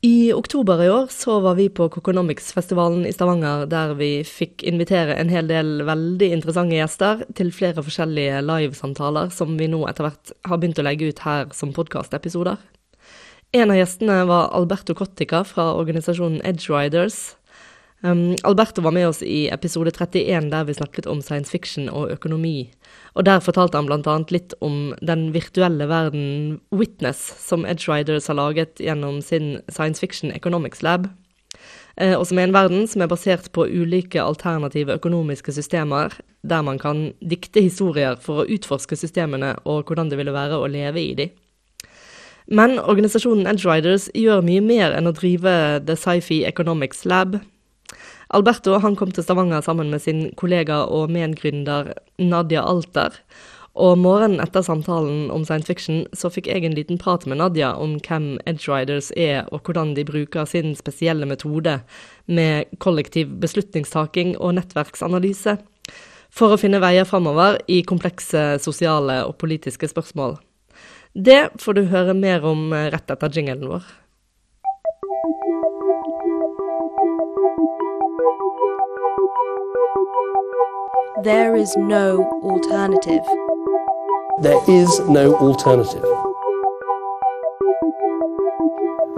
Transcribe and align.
I 0.00 0.32
oktober 0.32 0.82
i 0.84 0.90
år 0.90 1.08
så 1.10 1.40
var 1.40 1.56
vi 1.58 1.64
på 1.68 1.88
Coconomics-festivalen 1.90 3.06
i 3.06 3.10
Stavanger, 3.12 3.64
der 3.66 3.96
vi 3.98 4.22
fikk 4.22 4.62
invitere 4.62 5.16
en 5.18 5.32
hel 5.32 5.48
del 5.50 5.82
veldig 5.88 6.28
interessante 6.36 6.78
gjester 6.78 7.24
til 7.34 7.50
flere 7.50 7.82
forskjellige 7.82 8.38
livesamtaler 8.46 9.32
som 9.34 9.56
vi 9.58 9.66
nå 9.66 9.80
etter 9.90 10.06
hvert 10.06 10.30
har 10.46 10.60
begynt 10.62 10.78
å 10.78 10.84
legge 10.86 11.08
ut 11.10 11.24
her 11.24 11.50
som 11.50 11.74
podkastepisoder. 11.74 12.62
En 13.58 13.74
av 13.74 13.80
gjestene 13.80 14.20
var 14.30 14.52
Alberto 14.54 14.94
Cottica 14.94 15.42
fra 15.42 15.72
organisasjonen 15.80 16.44
Edge 16.46 16.70
Riders. 16.70 17.34
Um, 18.00 18.36
Alberto 18.46 18.82
var 18.82 18.94
med 18.94 19.08
oss 19.08 19.22
i 19.26 19.48
episode 19.50 19.90
31 19.90 20.50
der 20.52 20.64
vi 20.64 20.74
snakket 20.74 21.06
om 21.10 21.22
science 21.22 21.50
fiction 21.50 21.88
og 21.90 22.12
økonomi. 22.14 22.70
Og 23.14 23.24
Der 23.24 23.40
fortalte 23.42 23.78
han 23.78 23.86
bl.a. 23.86 24.18
litt 24.30 24.54
om 24.60 24.94
den 25.02 25.32
virtuelle 25.34 25.88
verden 25.90 26.60
Witness, 26.70 27.18
som 27.42 27.66
Edge 27.66 27.90
Riders 27.90 28.28
har 28.30 28.38
laget 28.38 28.78
gjennom 28.78 29.20
sin 29.22 29.58
Science 29.68 29.98
Fiction 29.98 30.30
Economics 30.30 30.82
Lab. 30.82 31.08
Eh, 31.96 32.14
og 32.14 32.26
som 32.26 32.38
er 32.38 32.46
en 32.46 32.54
verden 32.54 32.86
som 32.86 33.02
er 33.02 33.10
basert 33.10 33.50
på 33.50 33.66
ulike 33.66 34.22
alternative 34.22 34.94
økonomiske 34.94 35.52
systemer, 35.52 36.14
der 36.46 36.62
man 36.62 36.78
kan 36.78 37.12
dikte 37.18 37.64
historier 37.64 38.14
for 38.22 38.44
å 38.44 38.46
utforske 38.46 38.94
systemene 38.96 39.56
og 39.64 39.90
hvordan 39.90 40.10
det 40.10 40.20
ville 40.20 40.34
være 40.34 40.54
å 40.54 40.70
leve 40.70 41.02
i 41.02 41.14
de. 41.18 41.30
Men 42.46 42.78
organisasjonen 42.78 43.50
Edge 43.50 43.66
Riders 43.66 44.06
gjør 44.14 44.46
mye 44.46 44.62
mer 44.62 44.94
enn 44.94 45.10
å 45.10 45.16
drive 45.16 45.82
The 45.84 45.98
Sci-Fi 45.98 46.44
Economics 46.46 47.02
Lab. 47.04 47.40
Alberto 48.36 48.76
han 48.82 48.96
kom 48.96 49.12
til 49.14 49.24
Stavanger 49.24 49.62
sammen 49.64 49.88
med 49.92 50.02
sin 50.04 50.26
kollega 50.36 50.82
og 50.92 51.08
medgründer 51.14 51.94
Nadia 52.20 52.60
Alter. 52.60 53.14
Og 53.78 53.94
morgenen 54.00 54.42
etter 54.42 54.64
samtalen 54.66 55.28
om 55.30 55.44
science 55.46 55.68
fiction 55.70 56.02
så 56.16 56.28
fikk 56.34 56.48
jeg 56.50 56.66
en 56.66 56.74
liten 56.76 56.98
prat 57.00 57.24
med 57.30 57.38
Nadia 57.38 57.70
om 57.78 57.94
hvem 58.02 58.34
Edge 58.50 58.66
Riders 58.68 59.12
er, 59.16 59.46
og 59.54 59.62
hvordan 59.64 59.94
de 59.94 60.04
bruker 60.04 60.48
sin 60.50 60.74
spesielle 60.76 61.28
metode 61.30 61.78
med 62.26 62.74
kollektiv 62.82 63.30
beslutningstaking 63.40 64.34
og 64.36 64.56
nettverksanalyse 64.58 65.56
for 66.34 66.52
å 66.52 66.58
finne 66.60 66.82
veier 66.82 67.06
framover 67.08 67.60
i 67.70 67.80
komplekse 67.86 68.58
sosiale 68.60 69.22
og 69.28 69.38
politiske 69.40 69.88
spørsmål. 69.88 70.36
Det 71.14 71.46
får 71.62 71.78
du 71.78 71.86
høre 71.88 72.18
mer 72.18 72.44
om 72.44 72.74
rett 72.74 73.14
etter 73.14 73.32
jinglen 73.32 73.64
vår. 73.70 73.88
There 81.24 81.56
is 81.56 81.76
no 81.76 82.24
alternative. 82.42 83.24
There 84.40 84.60
is 84.68 85.00
no 85.00 85.34
alternative. 85.34 86.04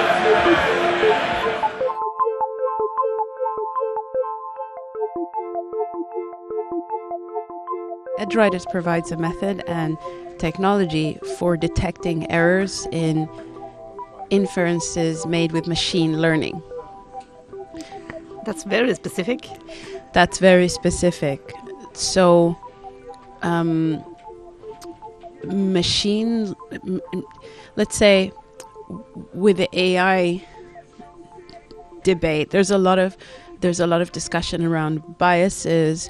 Edgeryders 8.18 8.68
provides 8.72 9.12
a 9.12 9.18
method 9.18 9.64
and 9.68 10.00
technology 10.40 11.20
for 11.38 11.56
detecting 11.56 12.30
errors 12.32 12.88
in 12.92 13.30
inferences 14.32 15.26
made 15.26 15.52
with 15.52 15.68
machine 15.68 16.20
learning. 16.22 16.62
That's 18.46 18.64
very 18.64 18.94
specific. 18.96 19.48
That's 20.14 20.40
very 20.40 20.68
specific. 20.68 21.54
So, 21.94 22.58
um, 23.44 24.04
machine, 25.44 26.56
let's 27.76 27.96
say, 27.96 28.32
with 29.34 29.58
the 29.58 29.70
AI 29.74 30.44
debate, 32.04 32.50
there's 32.50 32.72
a 32.72 32.78
lot 32.78 32.98
of 33.00 33.16
there's 33.60 33.80
a 33.80 33.86
lot 33.86 34.02
of 34.02 34.12
discussion 34.12 34.66
around 34.66 35.20
biases 35.20 36.10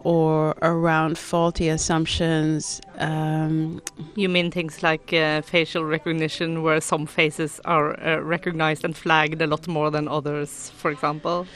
or 0.00 0.54
around 0.62 1.18
faulty 1.18 1.68
assumptions. 1.68 2.80
Um, 2.98 3.82
you 4.14 4.28
mean 4.28 4.50
things 4.50 4.82
like 4.82 5.12
uh, 5.12 5.42
facial 5.42 5.84
recognition, 5.84 6.62
where 6.62 6.80
some 6.80 7.06
faces 7.06 7.60
are 7.64 7.98
uh, 8.00 8.20
recognized 8.20 8.84
and 8.84 8.96
flagged 8.96 9.42
a 9.42 9.46
lot 9.46 9.66
more 9.66 9.90
than 9.90 10.06
others, 10.08 10.70
for 10.76 10.90
example? 10.90 11.46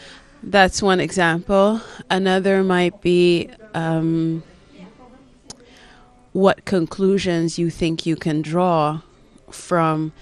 That's 0.42 0.82
one 0.82 1.00
example. 1.00 1.80
Another 2.08 2.64
might 2.64 3.02
be 3.02 3.50
um, 3.74 4.42
what 6.32 6.64
conclusions 6.64 7.58
you 7.58 7.70
think 7.70 8.06
you 8.06 8.16
can 8.16 8.42
draw 8.42 9.00
from 9.50 10.12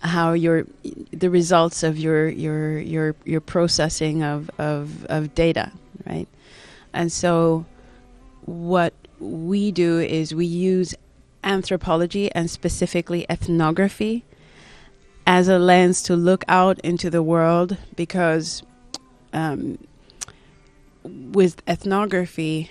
how 0.00 0.32
your 0.32 0.66
the 1.12 1.28
results 1.28 1.82
of 1.82 1.98
your 1.98 2.28
your 2.28 2.78
your 2.78 3.16
your 3.24 3.40
processing 3.40 4.22
of 4.22 4.50
of, 4.58 5.04
of 5.06 5.34
data, 5.34 5.72
right? 6.06 6.28
And 6.96 7.12
so 7.12 7.66
what 8.46 8.94
we 9.20 9.70
do 9.70 10.00
is 10.00 10.34
we 10.34 10.46
use 10.46 10.94
anthropology 11.44 12.32
and 12.32 12.50
specifically 12.50 13.26
ethnography 13.28 14.24
as 15.26 15.46
a 15.46 15.58
lens 15.58 16.02
to 16.04 16.16
look 16.16 16.42
out 16.48 16.80
into 16.80 17.10
the 17.10 17.22
world 17.22 17.76
because 17.96 18.62
um, 19.34 19.78
with 21.04 21.62
ethnography, 21.68 22.70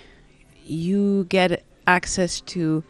you 0.64 1.24
get 1.28 1.62
access 1.86 2.40
to 2.40 2.82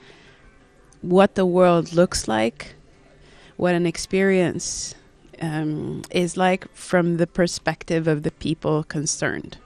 what 1.03 1.35
the 1.35 1.45
world 1.45 1.93
looks 1.93 2.27
like, 2.27 2.77
what 3.59 3.75
an 3.75 3.85
experience 3.85 4.95
um, 5.43 6.01
is 6.11 6.39
like 6.39 6.67
from 6.75 7.19
the 7.19 7.27
perspective 7.27 8.09
of 8.09 8.23
the 8.23 8.31
people 8.31 8.83
concerned 8.85 9.59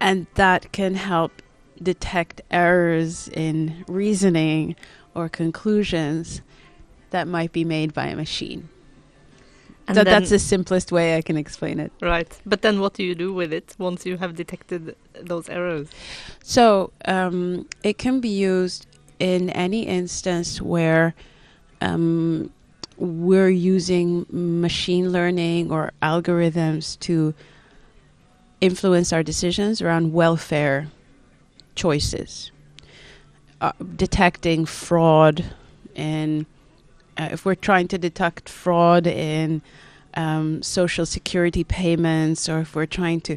and 0.00 0.26
that 0.34 0.72
can 0.72 0.94
help 0.94 1.42
detect 1.82 2.40
errors 2.50 3.28
in 3.28 3.84
reasoning 3.88 4.76
or 5.14 5.28
conclusions 5.28 6.42
that 7.10 7.26
might 7.28 7.52
be 7.52 7.64
made 7.64 7.92
by 7.94 8.06
a 8.06 8.16
machine. 8.16 8.68
And 9.88 9.96
that, 9.96 10.04
that's 10.04 10.30
the 10.30 10.38
simplest 10.38 10.90
way 10.90 11.16
I 11.16 11.22
can 11.22 11.36
explain 11.36 11.78
it. 11.78 11.92
Right. 12.02 12.36
But 12.44 12.62
then 12.62 12.80
what 12.80 12.94
do 12.94 13.04
you 13.04 13.14
do 13.14 13.32
with 13.32 13.52
it 13.52 13.74
once 13.78 14.04
you 14.04 14.16
have 14.16 14.34
detected 14.34 14.96
those 15.14 15.48
errors? 15.48 15.88
So 16.42 16.90
um, 17.04 17.68
it 17.84 17.96
can 17.96 18.20
be 18.20 18.28
used 18.28 18.86
in 19.20 19.50
any 19.50 19.86
instance 19.86 20.60
where 20.60 21.14
um, 21.80 22.50
we're 22.96 23.48
using 23.48 24.26
machine 24.30 25.12
learning 25.12 25.70
or 25.70 25.92
algorithms 26.02 26.98
to 27.00 27.32
influence 28.66 29.12
our 29.12 29.22
decisions 29.22 29.80
around 29.80 30.12
welfare 30.12 30.88
choices, 31.74 32.50
uh, 33.60 33.72
detecting 33.94 34.66
fraud, 34.66 35.44
and 35.94 36.46
uh, 37.16 37.28
if 37.32 37.44
we're 37.44 37.54
trying 37.54 37.88
to 37.88 37.98
detect 37.98 38.48
fraud 38.48 39.06
in 39.06 39.62
um, 40.14 40.62
social 40.62 41.06
security 41.06 41.64
payments, 41.64 42.48
or 42.48 42.60
if 42.60 42.74
we're 42.74 42.86
trying 42.86 43.20
to, 43.20 43.36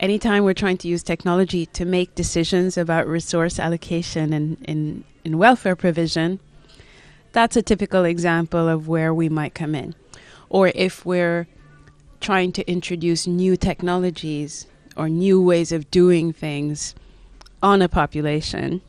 anytime 0.00 0.44
we're 0.44 0.54
trying 0.54 0.78
to 0.78 0.88
use 0.88 1.02
technology 1.02 1.66
to 1.66 1.84
make 1.84 2.14
decisions 2.14 2.76
about 2.76 3.06
resource 3.06 3.58
allocation 3.58 4.32
and 4.32 4.56
in, 4.64 5.04
in 5.24 5.38
welfare 5.38 5.76
provision, 5.76 6.40
that's 7.32 7.56
a 7.56 7.62
typical 7.62 8.04
example 8.04 8.68
of 8.68 8.88
where 8.88 9.12
we 9.12 9.28
might 9.28 9.54
come 9.54 9.74
in. 9.74 9.94
Or 10.48 10.72
if 10.74 11.04
we're 11.04 11.46
trying 12.24 12.50
to 12.50 12.66
introduce 12.66 13.26
new 13.26 13.54
technologies 13.54 14.66
or 14.96 15.10
new 15.10 15.40
ways 15.40 15.70
of 15.72 15.90
doing 15.90 16.32
things 16.32 16.94
on 17.62 17.82
a 17.82 17.88
population, 17.88 18.80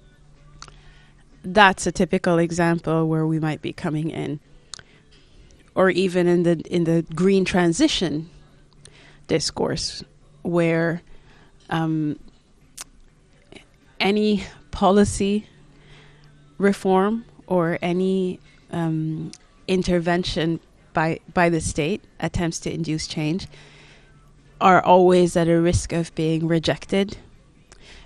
that's 1.43 1.85
a 1.85 1.91
typical 1.91 2.39
example 2.39 3.09
where 3.09 3.27
we 3.27 3.37
might 3.37 3.61
be 3.61 3.73
coming 3.73 4.09
in. 4.09 4.39
Or 5.75 5.89
even 5.89 6.27
in 6.27 6.43
the 6.43 6.61
in 6.69 6.85
the 6.85 7.05
green 7.13 7.43
transition 7.43 8.29
discourse, 9.27 10.01
where 10.41 11.01
um, 11.69 12.17
any 13.99 14.45
policy 14.71 15.45
reform 16.57 17.25
or 17.47 17.77
any 17.81 18.39
um, 18.71 19.33
intervention 19.67 20.61
by 20.95 21.19
by 21.35 21.49
the 21.49 21.61
state 21.61 22.03
attempts 22.19 22.59
to 22.61 22.73
induce 22.73 23.05
change 23.05 23.47
are 24.59 24.83
always 24.83 25.37
at 25.37 25.47
a 25.47 25.61
risk 25.61 25.93
of 25.93 26.15
being 26.15 26.47
rejected 26.47 27.17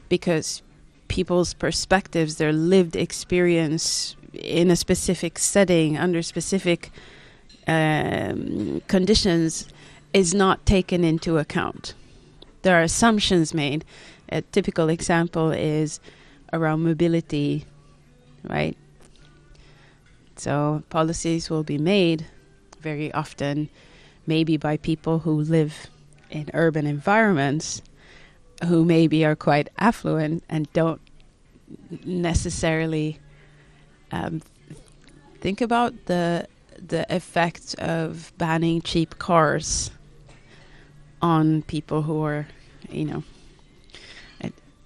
because 0.09 0.61
people's 1.07 1.53
perspectives, 1.53 2.35
their 2.35 2.51
lived 2.51 2.95
experience 2.95 4.15
in 4.33 4.69
a 4.71 4.75
specific 4.75 5.39
setting 5.39 5.97
under 5.97 6.21
specific 6.21 6.91
um, 7.67 8.81
conditions 8.87 9.67
is 10.13 10.33
not 10.33 10.65
taken 10.65 11.03
into 11.03 11.37
account. 11.37 11.93
There 12.63 12.77
are 12.79 12.83
assumptions 12.83 13.53
made. 13.53 13.85
A 14.29 14.41
typical 14.41 14.89
example 14.89 15.51
is 15.51 15.99
around 16.51 16.83
mobility, 16.83 17.65
right? 18.43 18.75
So 20.35 20.83
policies 20.89 21.49
will 21.49 21.63
be 21.63 21.77
made 21.77 22.25
very 22.81 23.11
often, 23.13 23.69
maybe 24.25 24.57
by 24.57 24.77
people 24.77 25.19
who 25.19 25.31
live 25.31 25.87
in 26.29 26.49
urban 26.53 26.85
environments, 26.85 27.81
who 28.65 28.85
maybe 28.85 29.25
are 29.25 29.35
quite 29.35 29.69
affluent 29.77 30.43
and 30.49 30.71
don't 30.73 31.01
necessarily 32.05 33.19
um, 34.11 34.41
think 35.39 35.61
about 35.61 35.93
the 36.05 36.47
the 36.87 37.05
effects 37.13 37.73
of 37.73 38.31
banning 38.37 38.81
cheap 38.81 39.19
cars 39.19 39.91
on 41.21 41.61
people 41.63 42.03
who 42.03 42.23
are, 42.23 42.47
you 42.89 43.03
know, 43.03 43.23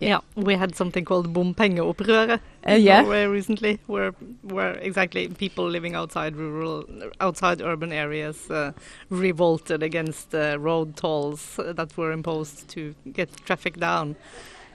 Yeah, 0.04 0.20
we 0.36 0.56
had 0.56 0.76
something 0.76 1.06
called 1.06 1.34
bompengeopprøret 1.34 2.40
Uh, 2.68 2.74
yeah. 2.74 3.02
Norway 3.02 3.26
recently, 3.26 3.80
where 3.88 4.12
where 4.42 4.76
exactly 4.76 5.28
people 5.28 5.68
living 5.70 5.96
outside 5.96 6.36
rural, 6.36 6.86
outside 7.20 7.62
urban 7.62 7.92
areas 7.92 8.50
uh, 8.50 8.72
revolted 9.10 9.84
against 9.84 10.32
the 10.32 10.58
road 10.60 10.96
tolls 10.96 11.60
uh, 11.60 11.74
that 11.74 11.98
were 11.98 12.12
imposed 12.14 12.70
to 12.70 12.96
get 13.12 13.30
traffic 13.46 13.78
down. 13.78 14.16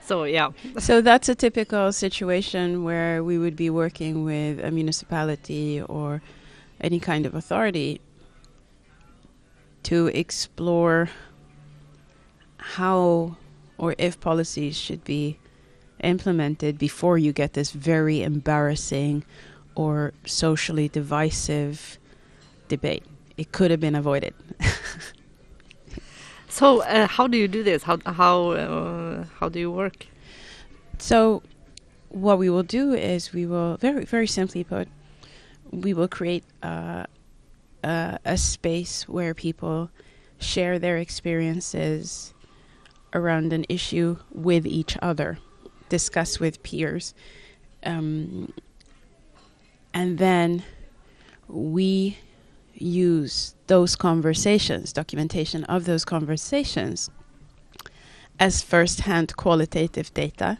So 0.05 0.23
yeah, 0.23 0.51
so 0.77 1.01
that's 1.01 1.29
a 1.29 1.35
typical 1.35 1.91
situation 1.91 2.83
where 2.83 3.23
we 3.23 3.37
would 3.37 3.55
be 3.55 3.69
working 3.69 4.23
with 4.23 4.59
a 4.63 4.71
municipality 4.71 5.81
or 5.81 6.21
any 6.81 6.99
kind 6.99 7.25
of 7.25 7.33
authority 7.33 8.01
to 9.83 10.07
explore 10.07 11.09
how 12.57 13.35
or 13.77 13.95
if 13.97 14.19
policies 14.19 14.77
should 14.77 15.03
be 15.03 15.39
implemented 16.03 16.77
before 16.77 17.17
you 17.17 17.33
get 17.33 17.53
this 17.53 17.71
very 17.71 18.21
embarrassing 18.21 19.23
or 19.75 20.13
socially 20.25 20.87
divisive 20.87 21.97
debate. 22.67 23.03
It 23.37 23.51
could 23.51 23.71
have 23.71 23.79
been 23.79 23.95
avoided. 23.95 24.33
So 26.49 26.81
uh, 26.81 27.07
how 27.07 27.27
do 27.27 27.37
you 27.37 27.47
do 27.47 27.63
this? 27.63 27.83
How 27.83 27.99
how 28.05 28.51
uh, 28.51 29.25
how 29.39 29.49
do 29.49 29.59
you 29.59 29.71
work? 29.71 30.07
So, 30.97 31.43
what 32.09 32.39
we 32.39 32.49
will 32.49 32.63
do 32.63 32.93
is 32.93 33.31
we 33.31 33.45
will 33.45 33.77
very 33.77 34.03
very 34.03 34.27
simply 34.27 34.63
put, 34.63 34.87
we 35.71 35.93
will 35.93 36.07
create 36.07 36.43
uh, 36.63 37.05
a, 37.83 38.19
a 38.25 38.37
space 38.37 39.07
where 39.07 39.33
people 39.33 39.91
share 40.39 40.79
their 40.79 40.97
experiences 40.97 42.33
around 43.13 43.53
an 43.53 43.65
issue 43.69 44.17
with 44.33 44.65
each 44.65 44.97
other, 45.01 45.37
discuss 45.89 46.39
with 46.39 46.63
peers, 46.63 47.13
um, 47.83 48.53
and 49.93 50.17
then 50.17 50.63
we 51.47 52.17
use 52.73 53.55
those 53.67 53.95
conversations, 53.95 54.93
documentation 54.93 55.63
of 55.65 55.85
those 55.85 56.05
conversations, 56.05 57.09
as 58.39 58.61
first-hand 58.61 59.35
qualitative 59.35 60.13
data. 60.13 60.59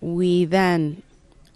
We 0.00 0.44
then 0.44 1.02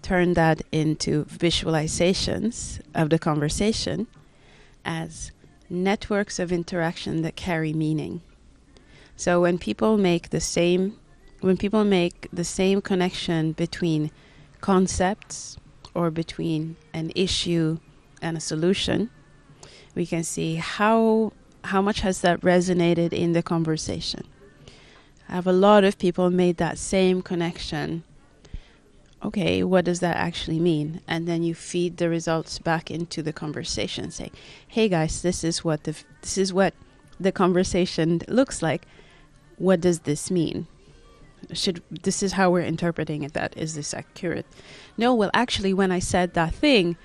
turn 0.03 0.35
that 0.35 0.63
into 0.73 1.25
visualizations 1.27 2.81
of 2.95 3.09
the 3.09 3.19
conversation 3.19 4.07
as 4.85 5.31
networks 5.71 6.39
of 6.39 6.53
interaction 6.53 7.23
that 7.23 7.37
carry 7.37 7.73
meaning. 7.73 8.21
So 9.17 9.41
when 9.41 9.59
people 9.59 9.97
make 9.97 10.31
the 10.31 10.41
same 10.41 10.99
when 11.43 11.57
people 11.57 11.85
make 11.85 12.29
the 12.33 12.45
same 12.45 12.81
connection 12.81 13.53
between 13.53 14.11
concepts 14.61 15.59
or 15.93 16.11
between 16.11 16.77
an 16.95 17.13
issue 17.15 17.79
and 18.23 18.37
a 18.37 18.41
solution, 18.41 19.11
we 19.95 20.07
can 20.07 20.23
see 20.23 20.55
how 20.55 21.33
how 21.65 21.83
much 21.83 22.01
has 22.01 22.23
that 22.23 22.41
resonated 22.41 23.13
in 23.13 23.33
the 23.33 23.43
conversation. 23.43 24.25
I 25.29 25.35
Have 25.35 25.47
a 25.47 25.53
lot 25.53 25.85
of 25.85 25.99
people 25.99 26.29
made 26.31 26.57
that 26.57 26.77
same 26.77 27.23
connection. 27.23 28.03
Okay, 29.25 29.63
what 29.63 29.85
does 29.85 30.01
that 30.01 30.17
actually 30.17 30.59
mean? 30.59 31.01
And 31.07 31.29
then 31.29 31.45
you 31.45 31.55
feed 31.55 31.99
the 31.99 32.09
results 32.09 32.59
back 32.59 32.91
into 32.91 33.23
the 33.23 33.33
conversation. 33.33 34.11
Say, 34.11 34.31
"Hey 34.67 34.89
guys, 34.89 35.23
this 35.23 35.45
is 35.45 35.65
what 35.65 35.85
the 35.85 35.95
this 36.21 36.39
is 36.39 36.53
what 36.53 36.75
the 37.19 37.33
conversation 37.33 38.21
looks 38.29 38.63
like. 38.63 38.87
What 39.59 39.81
does 39.81 40.01
this 40.01 40.31
mean? 40.31 40.67
Should 41.53 41.83
this 41.91 42.23
is 42.23 42.33
how 42.33 42.51
we're 42.51 42.61
interpreting 42.61 43.23
it? 43.23 43.33
That 43.33 43.57
is 43.57 43.75
this 43.75 43.93
accurate? 43.95 44.47
No, 44.97 45.15
well, 45.15 45.31
actually, 45.35 45.75
when 45.75 45.91
I 45.91 45.99
said 45.99 46.35
that 46.35 46.55
thing, 46.55 46.97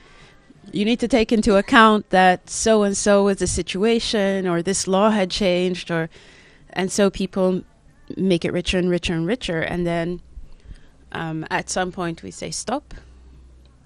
you 0.72 0.86
need 0.86 1.00
to 1.00 1.07
take 1.07 1.31
into 1.31 1.56
account 1.56 2.10
that 2.10 2.50
so 2.50 2.84
and 2.84 2.95
so 2.95 3.28
is 3.30 3.38
the 3.38 3.48
situation 3.48 4.48
or 4.48 4.62
this 4.62 4.88
law 4.88 5.10
had 5.10 5.31
changed 5.31 5.89
or 5.89 6.10
and 6.72 6.92
so 6.92 7.10
people 7.10 7.62
make 8.16 8.44
it 8.44 8.51
richer 8.51 8.78
and 8.78 8.89
richer 8.89 9.13
and 9.13 9.25
richer 9.25 9.62
and 9.62 9.88
then 9.88 10.22
um, 11.13 11.45
at 11.50 11.69
some 11.69 11.92
point 11.92 12.22
we 12.22 12.31
say 12.31 12.51
stop 12.51 12.94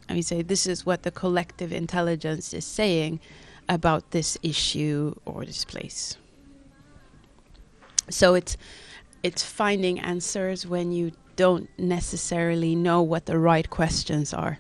and 0.09 0.17
we 0.17 0.21
say 0.21 0.41
this 0.41 0.65
is 0.65 0.85
what 0.85 1.03
the 1.03 1.11
collective 1.11 1.71
intelligence 1.71 2.53
is 2.53 2.65
saying 2.65 3.19
about 3.69 4.11
this 4.11 4.37
issue 4.41 5.13
or 5.25 5.45
this 5.45 5.63
place 5.63 6.17
so 8.09 8.33
it's 8.33 8.57
it's 9.23 9.43
finding 9.43 9.99
answers 9.99 10.65
when 10.65 10.91
you 10.91 11.11
don't 11.35 11.69
necessarily 11.77 12.75
know 12.75 13.01
what 13.01 13.25
the 13.25 13.37
right 13.37 13.69
questions 13.69 14.33
are. 14.33 14.59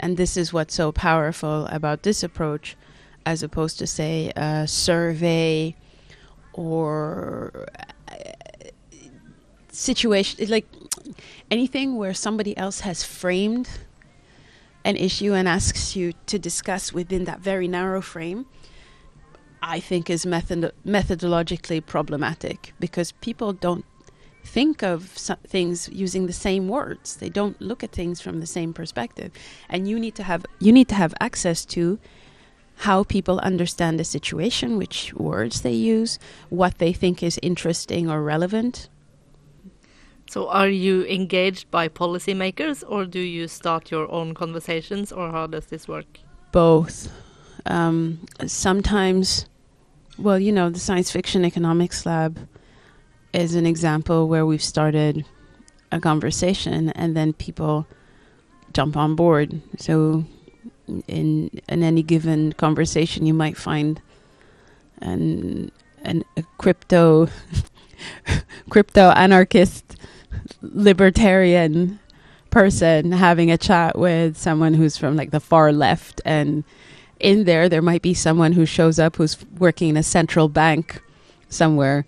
And 0.00 0.16
this 0.16 0.36
is 0.36 0.52
what's 0.52 0.74
so 0.74 0.92
powerful 0.92 1.66
about 1.66 2.02
this 2.02 2.22
approach 2.22 2.76
as 3.26 3.42
opposed 3.42 3.78
to 3.78 3.86
say 3.86 4.32
a 4.36 4.66
survey 4.66 5.74
or 6.54 7.66
uh, 8.10 8.14
situation 9.70 10.48
like 10.48 10.66
anything 11.50 11.96
where 11.96 12.14
somebody 12.14 12.56
else 12.56 12.80
has 12.80 13.04
framed 13.04 13.68
an 14.84 14.96
issue 14.96 15.34
and 15.34 15.46
asks 15.46 15.94
you 15.94 16.14
to 16.26 16.38
discuss 16.38 16.92
within 16.92 17.24
that 17.24 17.40
very 17.40 17.68
narrow 17.68 18.00
frame 18.00 18.46
i 19.62 19.80
think 19.80 20.10
is 20.10 20.24
method- 20.26 20.72
methodologically 20.86 21.84
problematic 21.84 22.72
because 22.80 23.12
people 23.20 23.52
don't 23.52 23.84
think 24.48 24.82
of 24.82 25.04
things 25.46 25.88
using 25.92 26.26
the 26.26 26.32
same 26.32 26.68
words. 26.68 27.16
They 27.16 27.28
don't 27.28 27.60
look 27.60 27.84
at 27.84 27.92
things 27.92 28.20
from 28.20 28.40
the 28.40 28.46
same 28.46 28.72
perspective, 28.72 29.30
and 29.68 29.86
you 29.86 30.00
need 30.00 30.14
to 30.16 30.22
have 30.22 30.46
you 30.58 30.72
need 30.72 30.88
to 30.88 30.94
have 30.94 31.14
access 31.20 31.64
to 31.76 31.98
how 32.86 33.02
people 33.02 33.38
understand 33.40 33.98
the 33.98 34.04
situation, 34.04 34.78
which 34.78 35.12
words 35.14 35.62
they 35.62 35.72
use, 35.72 36.18
what 36.48 36.78
they 36.78 36.92
think 36.92 37.22
is 37.22 37.38
interesting 37.42 38.08
or 38.08 38.22
relevant. 38.22 38.88
So 40.30 40.48
are 40.48 40.68
you 40.68 41.04
engaged 41.06 41.70
by 41.70 41.88
policymakers, 41.88 42.84
or 42.86 43.04
do 43.04 43.20
you 43.20 43.48
start 43.48 43.90
your 43.90 44.10
own 44.10 44.34
conversations, 44.34 45.10
or 45.12 45.30
how 45.30 45.46
does 45.46 45.66
this 45.66 45.88
work? 45.88 46.20
Both. 46.52 47.10
Um, 47.68 48.26
sometimes, 48.46 49.46
well, 50.18 50.38
you 50.38 50.50
know, 50.50 50.70
the 50.70 50.80
Science 50.80 51.10
Fiction 51.10 51.44
Economics 51.44 52.04
Lab 52.04 52.38
is 53.32 53.54
an 53.54 53.66
example 53.66 54.28
where 54.28 54.44
we've 54.44 54.62
started 54.62 55.24
a 55.92 56.00
conversation 56.00 56.90
and 56.90 57.16
then 57.16 57.32
people 57.32 57.86
jump 58.72 58.96
on 58.96 59.14
board. 59.14 59.60
So 59.78 60.24
in 61.06 61.50
in 61.68 61.82
any 61.82 62.02
given 62.02 62.52
conversation 62.54 63.26
you 63.26 63.34
might 63.34 63.56
find 63.56 64.00
an 65.02 65.70
an 66.02 66.24
a 66.36 66.42
crypto 66.56 67.28
crypto 68.70 69.10
anarchist 69.10 69.96
libertarian 70.62 71.98
person 72.50 73.12
having 73.12 73.50
a 73.50 73.58
chat 73.58 73.98
with 73.98 74.36
someone 74.36 74.72
who's 74.74 74.96
from 74.96 75.16
like 75.16 75.30
the 75.30 75.40
far 75.40 75.72
left 75.72 76.20
and 76.24 76.64
in 77.20 77.44
there 77.44 77.68
there 77.68 77.82
might 77.82 78.02
be 78.02 78.14
someone 78.14 78.52
who 78.52 78.66
shows 78.66 78.98
up 78.98 79.16
who's 79.16 79.36
working 79.58 79.90
in 79.90 79.96
a 79.96 80.02
central 80.02 80.48
bank 80.48 81.02
somewhere 81.48 82.04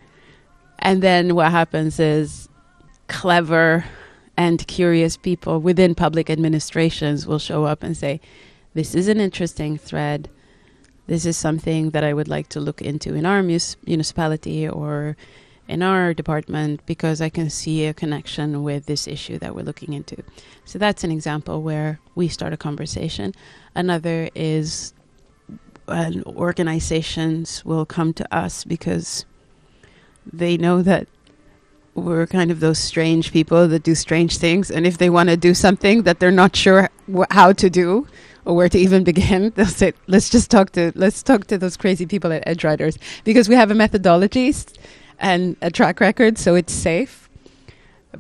and 0.80 1.02
then 1.02 1.34
what 1.34 1.50
happens 1.50 2.00
is 2.00 2.48
clever 3.08 3.84
and 4.36 4.66
curious 4.66 5.18
people 5.18 5.60
within 5.60 5.94
public 5.94 6.30
administrations 6.30 7.26
will 7.26 7.38
show 7.38 7.64
up 7.64 7.82
and 7.82 7.94
say, 7.96 8.20
This 8.72 8.94
is 8.94 9.08
an 9.08 9.20
interesting 9.20 9.76
thread. 9.76 10.30
This 11.06 11.26
is 11.26 11.36
something 11.36 11.90
that 11.90 12.04
I 12.04 12.14
would 12.14 12.28
like 12.28 12.48
to 12.50 12.60
look 12.60 12.80
into 12.80 13.14
in 13.14 13.26
our 13.26 13.42
mus- 13.42 13.76
municipality 13.84 14.66
or 14.66 15.16
in 15.68 15.82
our 15.82 16.14
department 16.14 16.80
because 16.86 17.20
I 17.20 17.28
can 17.28 17.50
see 17.50 17.84
a 17.84 17.92
connection 17.92 18.62
with 18.62 18.86
this 18.86 19.06
issue 19.06 19.38
that 19.40 19.54
we're 19.54 19.64
looking 19.64 19.92
into. 19.92 20.22
So 20.64 20.78
that's 20.78 21.04
an 21.04 21.10
example 21.10 21.62
where 21.62 22.00
we 22.14 22.28
start 22.28 22.52
a 22.52 22.56
conversation. 22.56 23.34
Another 23.74 24.30
is 24.34 24.94
uh, 25.90 26.12
organizations 26.26 27.64
will 27.64 27.86
come 27.86 28.12
to 28.14 28.36
us 28.36 28.64
because 28.64 29.26
they 30.32 30.56
know 30.56 30.82
that 30.82 31.08
we're 31.94 32.26
kind 32.26 32.50
of 32.50 32.60
those 32.60 32.78
strange 32.78 33.32
people 33.32 33.68
that 33.68 33.82
do 33.82 33.94
strange 33.94 34.38
things, 34.38 34.70
and 34.70 34.86
if 34.86 34.98
they 34.98 35.10
want 35.10 35.28
to 35.28 35.36
do 35.36 35.54
something 35.54 36.02
that 36.04 36.20
they're 36.20 36.30
not 36.30 36.56
sure 36.56 36.88
wh- 37.12 37.30
how 37.30 37.52
to 37.52 37.68
do 37.68 38.06
or 38.44 38.56
where 38.56 38.68
to 38.68 38.78
even 38.78 39.04
begin, 39.12 39.52
they'll 39.56 39.66
say, 39.66 39.92
"Let's 40.06 40.30
just 40.30 40.50
talk 40.50 40.70
to 40.72 40.92
let's 40.94 41.22
talk 41.22 41.46
to 41.48 41.58
those 41.58 41.76
crazy 41.76 42.06
people 42.06 42.32
at 42.32 42.46
Edgeryders 42.46 42.98
because 43.24 43.48
we 43.48 43.54
have 43.56 43.70
a 43.70 43.74
methodology 43.74 44.54
and 45.18 45.56
a 45.62 45.70
track 45.70 46.00
record, 46.00 46.38
so 46.38 46.54
it's 46.54 46.72
safe." 46.72 47.28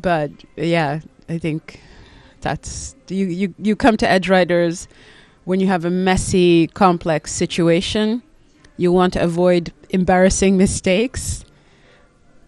But 0.00 0.30
yeah, 0.56 1.00
I 1.28 1.38
think 1.38 1.80
that's 2.40 2.94
you 3.08 3.26
you 3.26 3.54
you 3.58 3.76
come 3.76 3.96
to 3.98 4.06
Edgeryders 4.06 4.88
when 5.50 5.58
you 5.58 5.66
have 5.66 5.84
a 5.84 5.90
messy, 5.90 6.68
complex 6.68 7.32
situation. 7.32 8.22
You 8.76 8.92
want 8.92 9.14
to 9.14 9.20
avoid 9.20 9.72
embarrassing 9.88 10.56
mistakes 10.56 11.44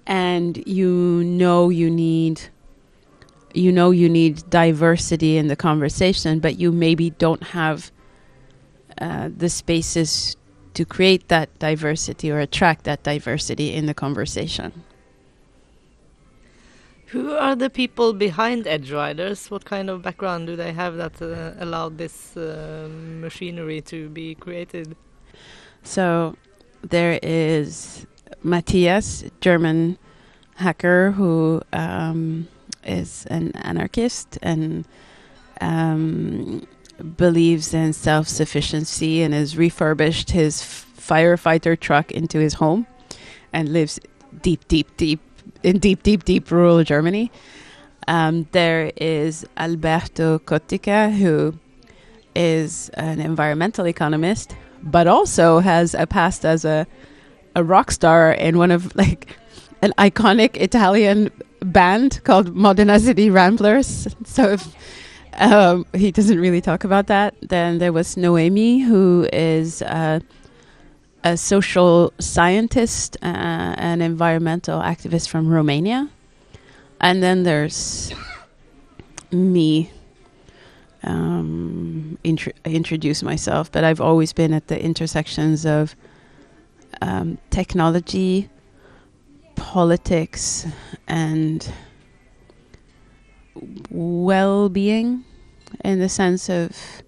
and 0.07 0.65
you 0.69 1.25
know 1.25 1.69
you 1.69 1.91
need 1.91 2.41
you 3.55 3.73
know 3.73 3.91
you 3.91 4.09
need 4.09 4.49
diversity 4.49 5.37
in 5.37 5.49
the 5.49 5.57
conversation 5.57 6.39
but 6.39 6.61
you 6.61 6.71
maybe 6.71 7.11
don't 7.11 7.43
have 7.43 7.91
uh, 8.99 9.31
the 9.37 9.49
spaces 9.49 10.37
to 10.75 10.85
create 10.85 11.27
that 11.27 11.49
diversity 11.59 12.31
or 12.31 12.39
attract 12.39 12.85
that 12.85 13.03
diversity 13.03 13.75
in 13.75 13.87
the 13.87 13.95
conversation 13.95 14.85
Who 17.13 17.33
are 17.33 17.55
the 17.55 17.71
people 17.71 18.13
behind 18.13 18.65
Edgeryders? 18.65 19.51
What 19.51 19.65
kind 19.65 19.89
of 19.91 20.03
background 20.03 20.47
do 20.47 20.57
they 20.57 20.73
have 20.73 20.97
that 20.97 21.21
uh, 21.23 21.53
allowed 21.59 21.99
this 21.99 22.37
uh, 22.37 22.89
machinery 22.91 23.81
to 23.83 24.09
be 24.09 24.35
created? 24.35 24.97
so 25.83 26.37
there 26.83 27.19
is 27.23 28.07
matthias 28.43 29.25
german 29.41 29.99
hacker 30.57 31.13
who 31.13 31.61
um, 31.73 32.49
is 32.85 33.27
an 33.27 33.53
anarchist 33.57 34.39
and 34.43 34.85
um, 35.61 36.67
believes 37.17 37.73
in 37.75 37.93
self 37.93 38.29
sufficiency 38.29 39.23
and 39.23 39.35
has 39.35 39.57
refurbished 39.57 40.31
his 40.31 40.57
firefighter 40.63 41.79
truck 41.79 42.11
into 42.13 42.39
his 42.39 42.55
home 42.55 42.87
and 43.53 43.73
lives 43.73 43.99
deep, 44.41 44.67
deep, 44.69 44.97
deep 44.97 45.21
in 45.63 45.79
deep, 45.79 46.03
deep, 46.03 46.25
deep 46.25 46.51
rural 46.51 46.83
Germany. 46.85 47.31
Um, 48.09 48.49
there 48.53 48.93
is 48.97 49.47
Alberto 49.57 50.39
Cottica, 50.41 51.17
who 51.17 51.55
is 52.35 52.89
an 52.95 53.21
environmental 53.21 53.87
economist, 53.87 54.57
but 54.83 55.07
also 55.07 55.61
has 55.61 55.95
a 55.95 56.07
past 56.07 56.45
as 56.45 56.65
a 56.65 56.87
a 57.55 57.63
rock 57.63 57.91
star 57.91 58.33
in 58.33 58.57
one 58.59 58.71
of 58.71 58.95
like 58.97 59.37
an 59.83 59.93
iconic 59.99 60.57
Italian 60.57 61.31
band 61.61 62.23
called 62.25 62.55
Modena 62.55 62.99
City 62.99 63.31
Ramblers. 63.31 64.09
So 64.25 64.53
if 64.53 64.75
um, 65.35 65.87
he 65.95 66.11
doesn't 66.11 66.39
really 66.39 66.61
talk 66.61 66.85
about 66.85 67.07
that. 67.07 67.35
Then 67.41 67.79
there 67.79 67.93
was 67.93 68.17
Noemi, 68.17 68.81
who 68.81 69.29
is 69.33 69.83
uh, 69.83 70.21
a 71.25 71.37
social 71.37 72.13
scientist, 72.19 73.17
uh, 73.23 73.27
an 73.79 74.01
environmental 74.03 74.81
activist 74.81 75.29
from 75.29 75.49
Romania. 75.49 76.11
And 77.01 77.23
then 77.23 77.43
there's 77.43 78.13
me. 79.31 79.91
Um, 81.05 82.17
intro- 82.23 82.53
introduce 82.65 83.25
myself, 83.25 83.73
but 83.73 83.83
I've 83.83 84.01
always 84.01 84.33
been 84.33 84.53
at 84.53 84.69
the 84.69 84.81
intersections 84.81 85.67
of 85.67 85.97
um, 87.01 87.39
technology, 87.51 88.49
politics, 89.57 90.65
and 91.09 91.69
well-being 93.91 95.25
in 95.85 95.99
the 95.99 96.09
sense 96.09 96.49
of 96.49 97.03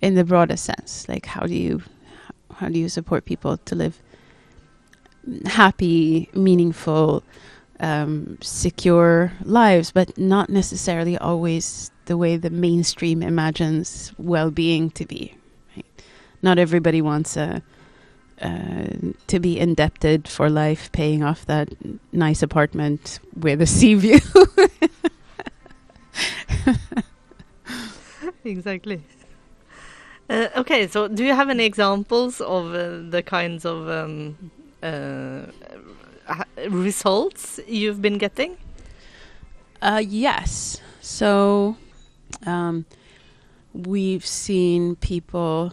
in 0.00 0.14
the 0.14 0.24
broader 0.24 0.56
sense 0.56 1.08
like 1.08 1.26
how 1.26 1.46
do 1.46 1.54
you 1.54 1.82
how 2.60 2.68
do 2.68 2.78
you 2.78 2.88
support 2.88 3.24
people 3.24 3.56
to 3.56 3.74
live 3.74 4.00
happy 5.46 6.28
meaningful 6.34 7.22
um, 7.80 8.38
secure 8.40 9.32
lives 9.42 9.90
but 9.90 10.16
not 10.18 10.48
necessarily 10.48 11.16
always 11.18 11.90
the 12.06 12.16
way 12.16 12.36
the 12.36 12.50
mainstream 12.50 13.22
imagines 13.22 14.12
well-being 14.18 14.90
to 14.90 15.04
be 15.06 15.34
right? 15.74 15.86
not 16.42 16.58
everybody 16.58 17.02
wants 17.02 17.36
a 17.36 17.62
uh, 18.40 18.86
to 19.26 19.38
be 19.38 19.58
indebted 19.60 20.26
for 20.26 20.48
life, 20.48 20.90
paying 20.92 21.22
off 21.22 21.44
that 21.44 21.68
nice 22.10 22.42
apartment 22.42 23.20
with 23.36 23.60
a 23.60 23.66
sea 23.76 23.94
view. 23.94 24.18
exactly. 28.44 29.02
Uh, 30.30 30.48
okay, 30.54 30.86
so 30.86 31.08
do 31.08 31.24
you 31.24 31.34
have 31.34 31.50
any 31.50 31.64
examples 31.64 32.40
of 32.40 32.72
uh, 32.72 33.00
the 33.10 33.20
kinds 33.20 33.64
of 33.64 33.88
um, 33.88 34.52
uh, 34.80 35.40
results 36.68 37.58
you've 37.66 38.00
been 38.00 38.16
getting? 38.16 38.56
Uh, 39.82 40.00
yes. 40.06 40.80
So 41.00 41.76
um, 42.46 42.84
we've 43.74 44.24
seen 44.24 44.94
people 44.94 45.72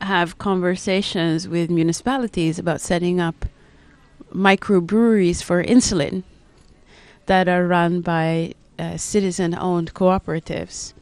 have 0.00 0.38
conversations 0.38 1.48
with 1.48 1.68
municipalities 1.68 2.60
about 2.60 2.80
setting 2.80 3.20
up 3.20 3.44
microbreweries 4.32 5.42
for 5.42 5.64
insulin 5.64 6.22
that 7.26 7.48
are 7.48 7.66
run 7.66 8.02
by 8.02 8.54
uh, 8.78 8.96
citizen 8.96 9.52
owned 9.52 9.94
cooperatives 9.94 10.92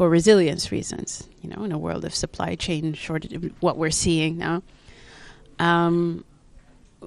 for 0.00 0.08
resilience 0.08 0.72
reasons, 0.72 1.28
you 1.42 1.50
know, 1.50 1.62
in 1.62 1.72
a 1.72 1.76
world 1.76 2.06
of 2.06 2.14
supply 2.14 2.54
chain 2.54 2.94
shortage, 2.94 3.52
what 3.60 3.76
we're 3.76 3.90
seeing 3.90 4.38
now. 4.38 4.62
Um, 5.58 6.24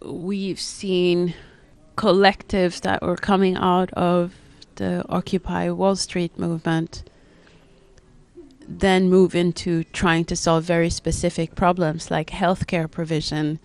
we've 0.06 0.60
seen 0.60 1.34
collectives 1.98 2.82
that 2.82 3.02
were 3.02 3.16
coming 3.16 3.56
out 3.56 3.92
of 3.94 4.36
the 4.76 5.04
Occupy 5.10 5.72
Wall 5.72 5.96
Street 5.96 6.38
movement 6.38 7.02
then 8.68 9.10
move 9.10 9.34
into 9.34 9.86
trying 9.86 10.24
to 10.26 10.36
solve 10.36 10.64
very 10.64 10.92
specific 10.92 11.56
problems 11.56 12.12
like 12.12 12.30
healthcare 12.30 12.90
provision 12.90 13.58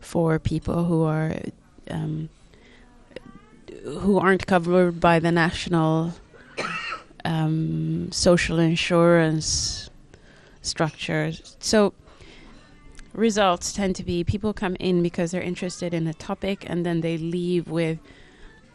for 0.00 0.38
people 0.38 0.84
who 0.84 1.02
are 1.02 1.34
um, 1.90 2.28
who 3.84 4.18
aren't 4.18 4.46
covered 4.46 5.00
by 5.00 5.18
the 5.18 5.32
national 5.32 6.12
um, 7.26 8.10
social 8.12 8.58
insurance 8.58 9.90
structures. 10.62 11.56
So 11.60 11.92
results 13.12 13.72
tend 13.72 13.96
to 13.96 14.04
be 14.04 14.24
people 14.24 14.52
come 14.52 14.76
in 14.78 15.02
because 15.02 15.32
they're 15.32 15.42
interested 15.42 15.92
in 15.92 16.06
a 16.06 16.14
topic 16.14 16.64
and 16.68 16.86
then 16.86 17.00
they 17.00 17.18
leave 17.18 17.68
with 17.68 17.98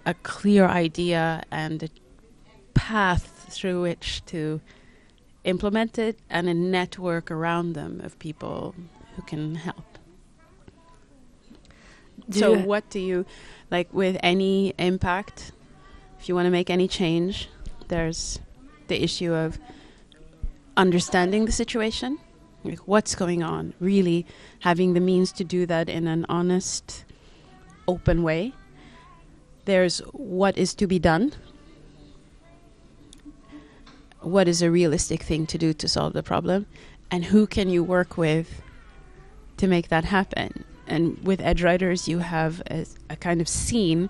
a 0.05 0.13
clear 0.15 0.65
idea 0.65 1.43
and 1.49 1.83
a 1.83 1.89
path 2.73 3.47
through 3.49 3.81
which 3.81 4.23
to 4.25 4.59
implement 5.43 5.97
it 5.97 6.19
and 6.29 6.49
a 6.49 6.53
network 6.53 7.31
around 7.31 7.73
them 7.73 8.01
of 8.03 8.19
people 8.19 8.75
who 9.15 9.21
can 9.23 9.55
help. 9.55 9.97
Do 12.29 12.39
so, 12.39 12.57
what 12.57 12.89
do 12.89 12.99
you 12.99 13.25
like 13.69 13.93
with 13.93 14.17
any 14.21 14.73
impact? 14.77 15.51
If 16.19 16.29
you 16.29 16.35
want 16.35 16.45
to 16.45 16.51
make 16.51 16.69
any 16.69 16.87
change, 16.87 17.49
there's 17.91 18.39
the 18.87 19.03
issue 19.03 19.33
of 19.33 19.59
understanding 20.77 21.45
the 21.45 21.51
situation, 21.51 22.17
like 22.63 22.79
what's 22.87 23.15
going 23.15 23.43
on, 23.43 23.73
really 23.81 24.25
having 24.61 24.93
the 24.93 24.99
means 25.01 25.31
to 25.33 25.43
do 25.43 25.65
that 25.65 25.89
in 25.89 26.07
an 26.07 26.25
honest, 26.29 27.03
open 27.87 28.23
way. 28.23 28.53
There's 29.65 29.99
what 30.13 30.57
is 30.57 30.73
to 30.75 30.87
be 30.87 30.99
done, 30.99 31.33
what 34.21 34.47
is 34.47 34.61
a 34.61 34.71
realistic 34.71 35.21
thing 35.23 35.45
to 35.47 35.57
do 35.57 35.73
to 35.73 35.87
solve 35.87 36.13
the 36.13 36.23
problem? 36.23 36.67
And 37.11 37.25
who 37.25 37.45
can 37.45 37.69
you 37.69 37.83
work 37.83 38.17
with 38.17 38.61
to 39.57 39.67
make 39.67 39.89
that 39.89 40.05
happen? 40.05 40.63
And 40.87 41.19
with 41.25 41.41
Edgeryders 41.41 42.07
you 42.07 42.19
have 42.19 42.61
a, 42.71 42.85
a 43.09 43.17
kind 43.17 43.41
of 43.41 43.49
scene 43.49 44.09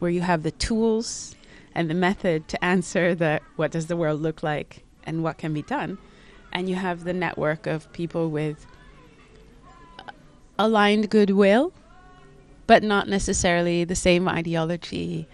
where 0.00 0.10
you 0.10 0.22
have 0.22 0.42
the 0.42 0.50
tools 0.50 1.36
and 1.74 1.88
the 1.88 1.94
method 1.94 2.48
to 2.48 2.64
answer 2.64 3.14
the 3.14 3.40
what 3.56 3.70
does 3.70 3.86
the 3.86 3.96
world 3.96 4.20
look 4.20 4.42
like 4.42 4.84
and 5.04 5.22
what 5.22 5.38
can 5.38 5.52
be 5.52 5.62
done 5.62 5.98
and 6.52 6.68
you 6.68 6.74
have 6.74 7.04
the 7.04 7.12
network 7.12 7.66
of 7.66 7.90
people 7.92 8.30
with 8.30 8.66
aligned 10.58 11.10
goodwill 11.10 11.72
but 12.66 12.82
not 12.82 13.08
necessarily 13.08 13.84
the 13.84 13.94
same 13.94 14.28
ideology 14.28 15.26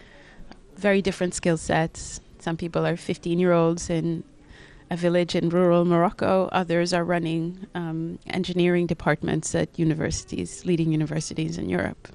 very 0.76 1.02
different 1.02 1.34
skill 1.34 1.56
sets 1.56 2.20
some 2.38 2.56
people 2.56 2.86
are 2.86 2.96
15 2.96 3.38
year 3.38 3.52
olds 3.52 3.90
in 3.90 4.22
a 4.90 4.96
village 4.96 5.34
in 5.34 5.48
rural 5.50 5.84
Morocco. 5.84 6.48
Others 6.52 6.92
are 6.92 7.04
running 7.04 7.66
um, 7.74 8.18
engineering 8.28 8.86
departments 8.86 9.54
at 9.54 9.78
universities, 9.78 10.64
leading 10.64 10.92
universities 10.92 11.58
in 11.58 11.68
Europe. 11.68 12.08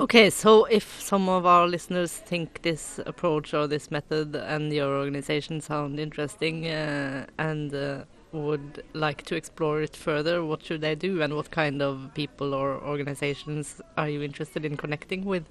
Okay, 0.00 0.28
so 0.28 0.64
if 0.64 1.00
some 1.00 1.28
of 1.28 1.46
our 1.46 1.68
listeners 1.68 2.12
think 2.12 2.62
this 2.62 2.98
approach 3.06 3.54
or 3.54 3.68
this 3.68 3.92
method 3.92 4.34
and 4.34 4.72
your 4.72 4.98
organization 4.98 5.60
sound 5.60 6.00
interesting 6.00 6.66
uh, 6.66 7.26
and 7.38 7.72
uh, 7.72 8.02
would 8.32 8.82
like 8.92 9.22
to 9.22 9.36
explore 9.36 9.82
it 9.82 9.94
further, 9.94 10.44
what 10.44 10.64
should 10.64 10.80
they 10.80 10.96
do 10.96 11.22
and 11.22 11.36
what 11.36 11.52
kind 11.52 11.80
of 11.80 12.10
people 12.14 12.54
or 12.54 12.82
organizations 12.82 13.80
are 13.96 14.08
you 14.08 14.20
interested 14.20 14.64
in 14.64 14.76
connecting 14.76 15.24
with? 15.24 15.44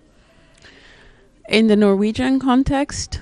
In 1.48 1.68
the 1.68 1.78
Norwegian 1.78 2.38
context, 2.42 3.22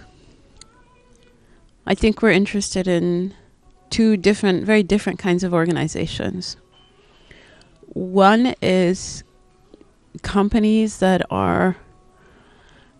I 1.86 1.94
think 1.94 2.24
we're 2.24 2.32
interested 2.32 2.88
in 2.88 3.36
two 3.92 4.18
different, 4.18 4.66
very 4.66 4.82
different 4.82 5.20
kinds 5.20 5.44
of 5.44 5.54
organizations. 5.54 6.58
One 7.94 8.56
is 8.60 9.24
companies 10.22 11.00
that 11.00 11.22
are 11.30 11.78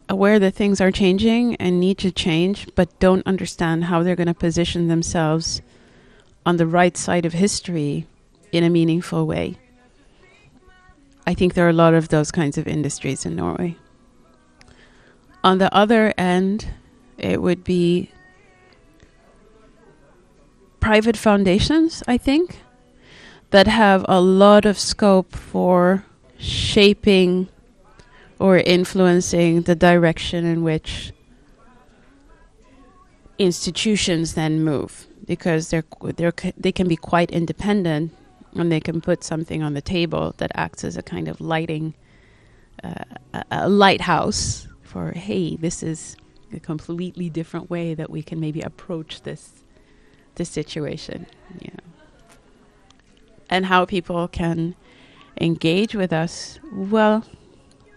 aware 0.10 0.40
that 0.40 0.54
things 0.54 0.82
are 0.82 0.92
changing 0.92 1.56
and 1.56 1.80
need 1.80 1.98
to 2.00 2.12
change, 2.12 2.68
but 2.76 3.00
don't 3.00 3.26
understand 3.26 3.86
how 3.86 4.04
they're 4.04 4.16
going 4.16 4.28
to 4.28 4.34
position 4.34 4.88
themselves 4.88 5.62
on 6.46 6.58
the 6.58 6.68
right 6.68 6.98
side 6.98 7.26
of 7.26 7.34
history 7.34 8.08
in 8.52 8.64
a 8.64 8.70
meaningful 8.70 9.26
way. 9.26 9.58
I 11.26 11.34
think 11.34 11.54
there 11.54 11.66
are 11.66 11.70
a 11.70 11.74
lot 11.74 11.94
of 11.94 12.10
those 12.10 12.32
kinds 12.32 12.58
of 12.58 12.68
industries 12.68 13.26
in 13.26 13.36
Norway. 13.36 13.78
On 15.44 15.60
the 15.60 15.74
other 15.74 16.14
end, 16.18 16.68
it 17.18 17.42
would 17.42 17.64
be 17.64 18.12
private 20.80 21.16
foundations, 21.16 22.04
I 22.08 22.18
think, 22.18 22.60
that 23.52 23.68
have 23.68 24.06
a 24.10 24.20
lot 24.20 24.66
of 24.66 24.78
scope 24.78 25.36
for 25.36 26.06
shaping 26.42 27.48
or 28.40 28.58
influencing 28.58 29.62
the 29.62 29.76
direction 29.76 30.46
in 30.46 30.64
which 30.64 31.14
institutions 33.38 34.34
then 34.34 34.64
move. 34.64 35.08
Because 35.26 35.70
they're 35.70 35.86
they're 36.18 36.34
they 36.58 36.72
can 36.72 36.88
be 36.88 36.96
quite 36.96 37.32
independent 37.32 38.12
and 38.56 38.72
they 38.72 38.80
can 38.80 39.00
put 39.02 39.24
something 39.24 39.62
on 39.64 39.74
the 39.74 39.82
table 39.82 40.34
that 40.38 40.52
acts 40.56 40.84
as 40.84 40.98
a 40.98 41.04
kind 41.04 41.28
of 41.28 41.40
lighting 41.40 41.94
uh, 42.84 43.04
a, 43.34 43.46
a 43.52 43.70
lighthouse 43.70 44.68
for 44.82 45.12
hey 45.12 45.56
this 45.56 45.84
is 45.84 46.18
a 46.52 46.60
completely 46.60 47.30
different 47.30 47.70
way 47.70 47.94
that 47.94 48.10
we 48.10 48.22
can 48.22 48.40
maybe 48.40 48.62
approach 48.62 49.22
this 49.22 49.64
this 50.36 50.50
situation 50.50 51.28
you 51.62 51.72
know. 51.72 52.36
And 53.50 53.68
how 53.68 53.86
people 53.86 54.28
can 54.28 54.76
engage 55.40 55.96
with 55.96 56.12
us, 56.14 56.60
well, 56.74 57.24
you 57.86 57.94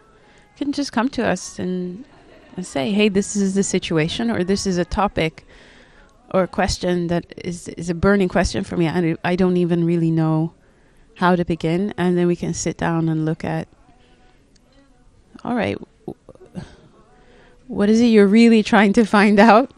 can 0.56 0.72
just 0.72 0.92
come 0.92 1.08
to 1.10 1.26
us 1.26 1.58
and, 1.58 2.04
and 2.56 2.66
say, 2.66 2.92
hey, 2.92 3.08
this 3.08 3.36
is 3.36 3.54
the 3.54 3.62
situation, 3.62 4.30
or 4.30 4.44
this 4.44 4.66
is 4.66 4.78
a 4.78 4.84
topic 4.84 5.46
or 6.32 6.44
a 6.44 6.48
question 6.48 7.06
that 7.08 7.32
is, 7.36 7.68
is 7.68 7.90
a 7.90 7.94
burning 7.94 8.28
question 8.28 8.64
for 8.64 8.76
me. 8.76 8.88
I, 8.88 9.16
I 9.24 9.36
don't 9.36 9.56
even 9.56 9.84
really 9.84 10.10
know 10.10 10.52
how 11.16 11.36
to 11.36 11.44
begin. 11.44 11.94
And 11.96 12.18
then 12.18 12.26
we 12.26 12.36
can 12.36 12.54
sit 12.54 12.76
down 12.76 13.08
and 13.08 13.24
look 13.24 13.44
at, 13.44 13.68
all 15.44 15.54
right, 15.54 15.78
what 17.68 17.88
is 17.88 18.00
it 18.00 18.06
you're 18.06 18.26
really 18.26 18.62
trying 18.62 18.92
to 18.94 19.04
find 19.04 19.38
out? 19.38 19.72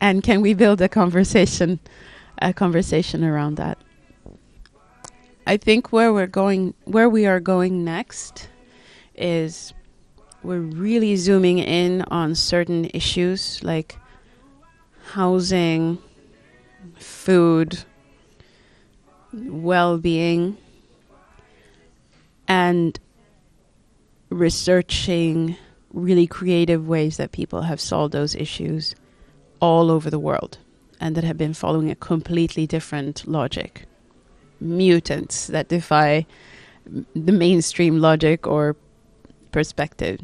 And 0.00 0.22
can 0.22 0.40
we 0.40 0.54
build 0.54 0.80
a 0.80 0.88
conversation, 0.88 1.78
a 2.40 2.52
conversation 2.52 3.24
around 3.24 3.56
that? 3.56 3.78
I 5.50 5.56
think 5.56 5.90
where 5.90 6.12
we're 6.12 6.28
going, 6.28 6.74
where 6.84 7.08
we 7.08 7.26
are 7.26 7.40
going 7.40 7.82
next, 7.82 8.48
is 9.16 9.74
we're 10.44 10.60
really 10.60 11.16
zooming 11.16 11.58
in 11.58 12.02
on 12.02 12.36
certain 12.36 12.88
issues 12.94 13.60
like 13.64 13.98
housing, 15.06 15.98
food, 16.94 17.82
well-being, 19.32 20.56
and 22.46 23.00
researching 24.28 25.56
really 25.92 26.28
creative 26.28 26.86
ways 26.86 27.16
that 27.16 27.32
people 27.32 27.62
have 27.62 27.80
solved 27.80 28.12
those 28.12 28.36
issues 28.36 28.94
all 29.58 29.90
over 29.90 30.10
the 30.10 30.20
world 30.20 30.58
and 31.00 31.16
that 31.16 31.24
have 31.24 31.36
been 31.36 31.54
following 31.54 31.90
a 31.90 31.96
completely 31.96 32.68
different 32.68 33.26
logic 33.26 33.88
mutants 34.60 35.46
that 35.48 35.68
defy 35.68 36.26
the 37.14 37.32
mainstream 37.32 38.00
logic 38.00 38.46
or 38.46 38.76
perspective. 39.52 40.20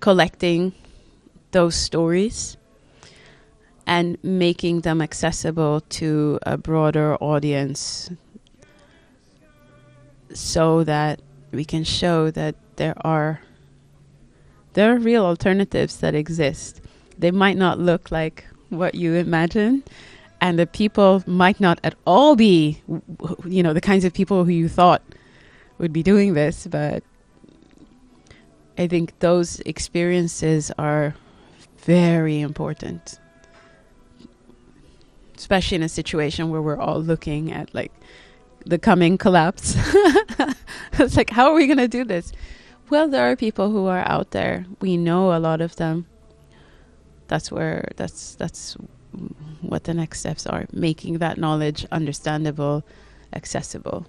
Collecting 0.00 0.72
those 1.50 1.74
stories 1.74 2.56
and 3.86 4.16
making 4.22 4.82
them 4.82 5.02
accessible 5.02 5.80
to 5.80 6.38
a 6.42 6.56
broader 6.56 7.16
audience 7.16 8.10
so 10.32 10.84
that 10.84 11.20
we 11.52 11.64
can 11.64 11.82
show 11.84 12.30
that 12.30 12.54
there 12.76 12.94
are 13.04 13.40
there 14.74 14.94
are 14.94 14.98
real 14.98 15.24
alternatives 15.24 15.96
that 15.96 16.14
exist. 16.14 16.80
They 17.18 17.32
might 17.32 17.56
not 17.56 17.80
look 17.80 18.12
like 18.12 18.46
what 18.68 18.94
you 18.94 19.14
imagine, 19.14 19.82
and 20.40 20.58
the 20.58 20.66
people 20.66 21.22
might 21.26 21.60
not 21.60 21.80
at 21.84 21.94
all 22.06 22.36
be, 22.36 22.82
you 23.44 23.62
know, 23.62 23.72
the 23.72 23.80
kinds 23.80 24.04
of 24.04 24.12
people 24.12 24.44
who 24.44 24.52
you 24.52 24.68
thought 24.68 25.02
would 25.78 25.92
be 25.92 26.02
doing 26.02 26.34
this, 26.34 26.66
but 26.66 27.02
I 28.78 28.86
think 28.86 29.18
those 29.18 29.60
experiences 29.60 30.70
are 30.78 31.14
very 31.78 32.40
important, 32.40 33.18
especially 35.36 35.76
in 35.76 35.82
a 35.82 35.88
situation 35.88 36.50
where 36.50 36.62
we're 36.62 36.80
all 36.80 37.00
looking 37.00 37.52
at 37.52 37.74
like 37.74 37.92
the 38.64 38.78
coming 38.78 39.18
collapse. 39.18 39.74
it's 40.94 41.16
like, 41.16 41.30
how 41.30 41.50
are 41.50 41.54
we 41.54 41.66
going 41.66 41.78
to 41.78 41.88
do 41.88 42.04
this? 42.04 42.32
Well, 42.88 43.08
there 43.08 43.30
are 43.30 43.36
people 43.36 43.70
who 43.70 43.86
are 43.86 44.06
out 44.06 44.32
there. 44.32 44.66
We 44.80 44.96
know 44.96 45.36
a 45.36 45.38
lot 45.38 45.60
of 45.60 45.76
them. 45.76 46.06
That's 47.28 47.52
where 47.52 47.92
that's 47.96 48.34
that's 48.34 48.76
what 49.60 49.84
the 49.84 49.94
next 49.94 50.20
steps 50.20 50.46
are, 50.46 50.66
making 50.72 51.18
that 51.18 51.38
knowledge 51.38 51.86
understandable, 51.90 52.84
accessible. 53.32 54.06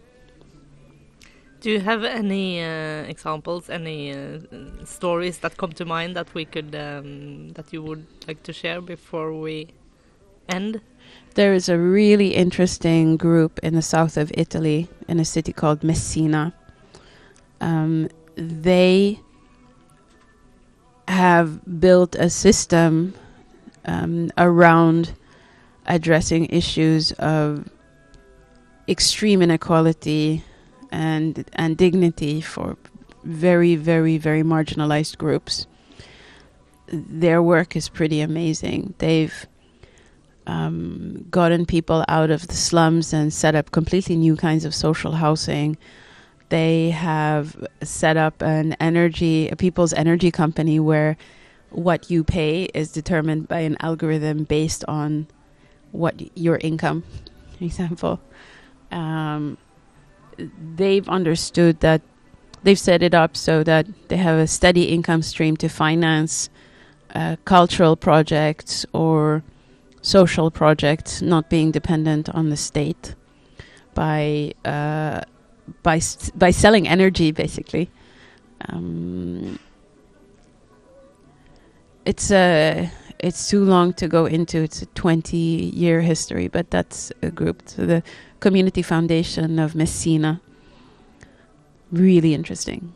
Do 1.61 1.69
you 1.69 1.79
have 1.79 2.03
any 2.03 2.63
uh, 2.63 3.03
examples, 3.03 3.69
any 3.69 4.11
uh, 4.11 4.39
stories 4.83 5.37
that 5.39 5.57
come 5.57 5.71
to 5.73 5.85
mind 5.85 6.15
that 6.15 6.33
we 6.33 6.43
could 6.43 6.73
um, 6.73 7.49
that 7.53 7.71
you 7.71 7.83
would 7.83 8.07
like 8.27 8.41
to 8.43 8.53
share 8.53 8.81
before 8.81 9.31
we 9.31 9.67
end? 10.49 10.81
There 11.35 11.53
is 11.53 11.69
a 11.69 11.77
really 11.77 12.33
interesting 12.33 13.15
group 13.15 13.59
in 13.61 13.75
the 13.75 13.81
south 13.81 14.17
of 14.17 14.31
Italy 14.33 14.87
in 15.07 15.19
a 15.19 15.25
city 15.25 15.53
called 15.53 15.83
Messina. 15.83 16.53
Um, 17.59 18.09
they 18.35 19.19
have 21.07 21.79
built 21.79 22.15
a 22.15 22.29
system 22.29 23.13
um, 23.85 24.31
around 24.37 25.13
addressing 25.87 26.45
issues 26.45 27.11
of 27.13 27.69
extreme 28.87 29.41
inequality 29.41 30.43
and 30.91 31.49
and 31.53 31.77
dignity 31.77 32.41
for 32.41 32.77
very 33.23 33.75
very 33.75 34.17
very 34.17 34.43
marginalized 34.43 35.17
groups. 35.17 35.67
Their 36.87 37.41
work 37.41 37.75
is 37.75 37.87
pretty 37.87 38.19
amazing. 38.19 38.95
They've 38.97 39.47
um, 40.47 41.25
gotten 41.29 41.65
people 41.65 42.03
out 42.07 42.31
of 42.31 42.47
the 42.47 42.55
slums 42.55 43.13
and 43.13 43.31
set 43.31 43.55
up 43.55 43.71
completely 43.71 44.17
new 44.17 44.35
kinds 44.35 44.65
of 44.65 44.75
social 44.75 45.13
housing. 45.13 45.77
They 46.49 46.89
have 46.89 47.55
set 47.81 48.17
up 48.17 48.41
an 48.41 48.73
energy, 48.81 49.47
a 49.47 49.55
people's 49.55 49.93
energy 49.93 50.31
company 50.31 50.79
where 50.81 51.15
what 51.71 52.11
you 52.11 52.23
pay 52.23 52.63
is 52.73 52.91
determined 52.91 53.47
by 53.47 53.59
an 53.59 53.77
algorithm 53.79 54.43
based 54.43 54.83
on 54.87 55.27
what 55.91 56.37
your 56.37 56.57
income, 56.57 57.03
for 57.57 57.63
example. 57.65 58.19
Um, 58.91 59.57
they've 60.75 61.07
understood 61.07 61.79
that 61.79 62.01
they've 62.63 62.79
set 62.79 63.01
it 63.01 63.13
up 63.13 63.35
so 63.35 63.63
that 63.63 63.87
they 64.09 64.17
have 64.17 64.37
a 64.37 64.47
steady 64.47 64.85
income 64.85 65.21
stream 65.21 65.57
to 65.57 65.69
finance 65.69 66.49
uh, 67.15 67.35
cultural 67.45 67.95
projects 67.95 68.85
or 68.93 69.43
social 70.01 70.51
projects, 70.51 71.21
not 71.21 71.49
being 71.49 71.71
dependent 71.71 72.29
on 72.29 72.49
the 72.49 72.57
state 72.57 73.15
by 73.93 74.53
uh, 74.65 75.21
by 75.83 76.01
by 76.35 76.51
selling 76.51 76.87
energy, 76.87 77.31
basically. 77.31 77.89
Um, 78.69 79.59
it's 82.05 82.31
a 82.31 82.89
it's 83.19 83.49
too 83.49 83.63
long 83.63 83.93
to 83.93 84.07
go 84.07 84.25
into. 84.25 84.61
It's 84.63 84.81
a 84.81 84.85
20 84.87 85.37
year 85.37 86.01
history, 86.01 86.47
but 86.47 86.71
that's 86.71 87.11
a 87.21 87.29
group. 87.31 87.63
So 87.67 87.85
the 87.85 88.03
Community 88.39 88.81
Foundation 88.81 89.59
of 89.59 89.75
Messina. 89.75 90.41
Really 91.91 92.33
interesting. 92.33 92.93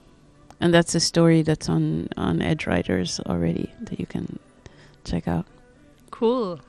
and 0.62 0.74
that's 0.74 0.96
a 0.96 1.00
story 1.00 1.42
that's 1.44 1.70
on 1.70 2.08
on 2.18 2.40
Edgeryders 2.40 3.20
already 3.28 3.72
that 3.82 4.00
you 4.00 4.06
can 4.08 4.40
check 5.04 5.28
out. 5.28 5.46
Cool. 6.12 6.60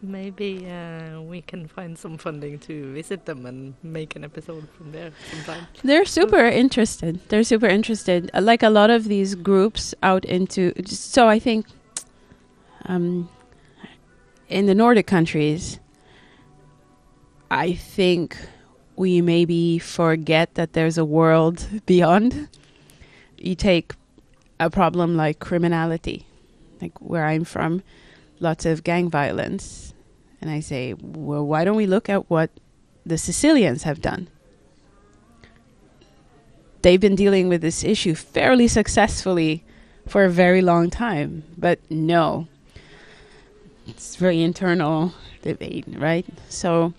Maybe 0.00 0.64
uh, 0.70 1.20
we 1.20 1.42
can 1.42 1.66
find 1.66 1.98
some 1.98 2.18
funding 2.18 2.60
to 2.60 2.92
visit 2.92 3.24
them 3.26 3.46
and 3.46 3.74
make 3.82 4.14
an 4.14 4.22
episode 4.22 4.68
from 4.76 4.92
there 4.92 5.10
sometime. 5.32 5.66
They're 5.82 6.04
super 6.04 6.44
interested. 6.44 7.20
They're 7.28 7.42
super 7.42 7.66
interested. 7.66 8.30
Uh, 8.32 8.40
Like 8.40 8.62
a 8.62 8.70
lot 8.70 8.90
of 8.90 9.04
these 9.08 9.34
groups 9.34 9.94
out 10.02 10.24
into. 10.24 10.72
So 10.86 11.26
I 11.28 11.40
think 11.40 11.66
um, 12.86 13.28
in 14.48 14.66
the 14.66 14.74
Nordic 14.74 15.08
countries, 15.08 15.80
I 17.50 17.72
think 17.72 18.36
we 18.94 19.20
maybe 19.20 19.78
forget 19.80 20.54
that 20.54 20.74
there's 20.74 20.96
a 20.98 21.04
world 21.04 21.66
beyond. 21.86 22.48
You 23.36 23.56
take 23.56 23.94
a 24.60 24.70
problem 24.70 25.16
like 25.16 25.38
criminality, 25.40 26.26
like 26.80 26.98
where 27.00 27.24
I'm 27.26 27.44
from, 27.44 27.82
lots 28.40 28.64
of 28.66 28.84
gang 28.84 29.10
violence. 29.10 29.87
And 30.40 30.50
I 30.50 30.60
say, 30.60 30.94
well, 30.94 31.44
why 31.44 31.64
don't 31.64 31.76
we 31.76 31.86
look 31.86 32.08
at 32.08 32.30
what 32.30 32.50
the 33.04 33.18
Sicilians 33.18 33.82
have 33.82 34.00
done? 34.00 34.28
they've 36.82 37.00
been 37.00 37.14
dealing 37.14 37.48
with 37.48 37.60
this 37.60 37.84
issue 37.84 38.14
fairly 38.14 38.68
successfully 38.68 39.64
for 40.06 40.24
a 40.24 40.30
very 40.30 40.62
long 40.62 40.90
time. 40.90 41.44
But 41.56 41.78
no, 41.90 42.48
it's 43.86 44.16
very 44.16 44.42
internal 44.42 45.12
debate, 45.42 45.84
right? 45.88 46.26
So 46.48 46.94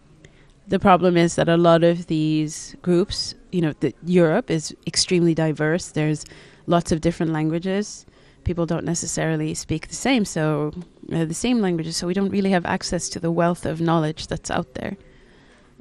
the 0.68 0.80
problem 0.80 1.18
is 1.18 1.36
that 1.36 1.50
a 1.50 1.58
lot 1.58 1.84
of 1.84 2.08
these 2.08 2.76
groups, 2.82 3.36
you 3.52 3.62
know, 3.62 3.74
the, 3.80 3.94
Europe 4.06 4.52
is 4.52 4.76
extremely 4.86 5.34
diverse. 5.34 5.90
There's 5.90 6.26
lots 6.68 6.92
of 6.92 7.02
different 7.02 7.32
languages. 7.32 8.06
People 8.44 8.66
don't 8.66 8.86
necessarily 8.86 9.54
speak 9.54 9.88
the 9.88 9.96
same, 9.96 10.26
so 10.26 10.74
uh, 11.14 11.26
the 11.26 11.34
same 11.34 11.60
languages. 11.62 11.98
So 11.98 12.08
we 12.08 12.14
don't 12.14 12.30
really 12.30 12.52
have 12.52 12.66
access 12.66 13.10
to 13.10 13.20
the 13.20 13.32
wealth 13.32 13.66
of 13.66 13.80
knowledge 13.80 14.28
that's 14.28 14.50
out 14.50 14.74
there. 14.74 14.98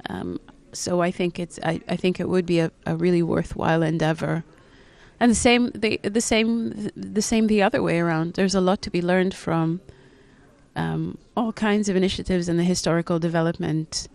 Um, 0.09 0.39
so 0.71 1.01
I 1.01 1.11
think 1.11 1.39
it's 1.39 1.59
I, 1.63 1.81
I 1.87 1.95
think 1.95 2.19
it 2.19 2.29
would 2.29 2.45
be 2.45 2.59
a, 2.59 2.71
a 2.85 2.95
really 2.95 3.23
worthwhile 3.23 3.81
endeavor. 3.81 4.43
And 5.19 5.31
the 5.31 5.35
same 5.35 5.71
the 5.71 5.99
the 6.03 6.21
same 6.21 6.89
the 6.95 7.21
same 7.21 7.47
the 7.47 7.61
other 7.61 7.81
way 7.81 7.99
around. 7.99 8.33
There's 8.33 8.55
a 8.55 8.61
lot 8.61 8.81
to 8.83 8.89
be 8.89 9.01
learned 9.01 9.33
from 9.33 9.81
um, 10.75 11.17
all 11.35 11.51
kinds 11.51 11.89
of 11.89 11.95
initiatives 11.95 12.47
in 12.47 12.57
the 12.57 12.63
historical 12.63 13.19
development 13.19 14.07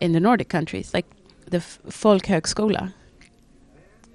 in 0.00 0.12
the 0.12 0.20
Nordic 0.20 0.48
countries, 0.48 0.94
like 0.94 1.06
the 1.46 1.58
Folkhögskola. 1.58 2.94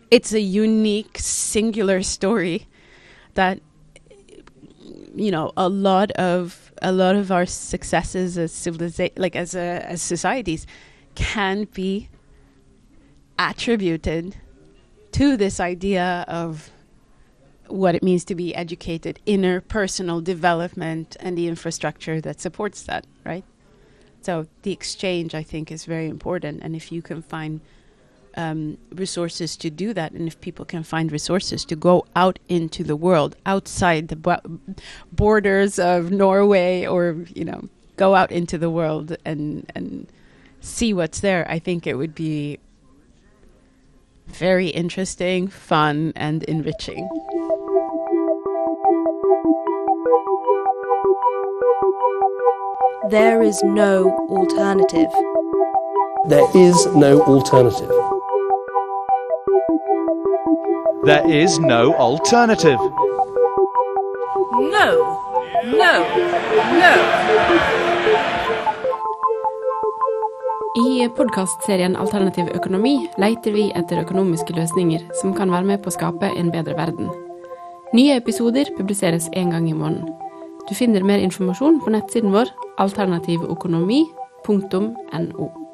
It's 0.09 0.33
a 0.33 0.39
unique, 0.39 1.17
singular 1.19 2.01
story 2.01 2.67
that 3.37 3.61
you 5.15 5.31
know 5.31 5.51
a 5.55 5.69
lot 5.69 6.11
of 6.11 6.71
a 6.81 6.91
lot 6.91 7.15
of 7.15 7.31
our 7.31 7.45
successes 7.45 8.37
as 8.37 8.51
civilization, 8.51 9.15
like 9.17 9.35
as 9.35 9.55
a, 9.55 9.83
as 9.93 10.01
societies, 10.01 10.67
can 11.15 11.63
be 11.73 12.09
attributed 13.39 14.35
to 15.11 15.37
this 15.37 15.59
idea 15.59 16.25
of 16.27 16.71
what 17.67 17.95
it 17.95 18.03
means 18.03 18.23
to 18.25 18.35
be 18.35 18.53
educated, 18.55 19.19
inner 19.25 19.61
personal 19.61 20.21
development, 20.21 21.17
and 21.19 21.37
the 21.37 21.47
infrastructure 21.47 22.21
that 22.21 22.39
supports 22.39 22.83
that, 22.83 23.05
right? 23.25 23.43
So 24.21 24.47
the 24.61 24.71
exchange, 24.71 25.33
I 25.35 25.43
think, 25.43 25.71
is 25.71 25.85
very 25.85 26.07
important. 26.07 26.61
And 26.63 26.75
if 26.75 26.91
you 26.91 27.01
can 27.01 27.21
find 27.21 27.61
um, 28.37 28.77
resources 28.93 29.57
to 29.57 29.69
do 29.69 29.93
that, 29.93 30.11
and 30.13 30.27
if 30.27 30.39
people 30.39 30.63
can 30.63 30.83
find 30.83 31.11
resources 31.11 31.65
to 31.65 31.75
go 31.75 32.05
out 32.15 32.39
into 32.47 32.83
the 32.83 32.95
world, 32.95 33.35
outside 33.45 34.07
the 34.07 34.15
bo- 34.15 34.59
borders 35.11 35.79
of 35.79 36.11
Norway, 36.11 36.85
or 36.85 37.17
you 37.33 37.43
know, 37.43 37.67
go 37.97 38.15
out 38.15 38.31
into 38.31 38.57
the 38.57 38.69
world 38.69 39.17
and 39.25 39.69
and 39.75 40.07
see 40.61 40.93
what's 40.93 41.19
there, 41.19 41.45
I 41.49 41.59
think 41.59 41.87
it 41.87 41.95
would 41.95 42.13
be 42.13 42.59
very 44.27 44.67
interesting, 44.67 45.47
fun, 45.47 46.13
and 46.15 46.43
enriching. 46.43 47.09
There 53.09 53.41
is 53.41 53.63
no 53.63 54.11
alternative. 54.29 55.11
There 56.27 56.45
is 56.53 56.85
no 56.87 57.21
alternative. 57.21 58.06
There 61.07 61.43
is 61.43 61.59
no 61.59 61.95
alternative. 61.95 62.79
No, 64.75 64.87
no, 65.63 65.93
no. 66.81 66.93
I 70.75 71.07
podkastserien 71.15 71.95
Alternativ 71.95 72.51
økonomi 72.51 73.07
leter 73.15 73.55
vi 73.55 73.71
etter 73.71 74.01
økonomiske 74.01 74.51
løsninger 74.57 74.99
som 75.21 75.31
kan 75.37 75.47
være 75.53 75.69
med 75.69 75.79
på 75.85 75.87
å 75.87 75.95
skape 75.95 76.27
en 76.27 76.51
bedre 76.51 76.75
verden. 76.75 77.07
Nye 77.95 78.19
episoder 78.19 78.67
publiseres 78.75 79.31
én 79.31 79.55
gang 79.55 79.69
i 79.71 79.77
måneden. 79.77 80.11
Du 80.67 80.75
finner 80.75 81.07
mer 81.07 81.23
informasjon 81.23 81.79
på 81.85 81.89
nettsiden 81.95 82.35
vår 82.35 82.51
alternativøkonomi.no. 82.83 85.66